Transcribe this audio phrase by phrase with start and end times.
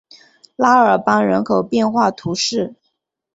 [0.55, 2.73] 拉尔邦人口变化图示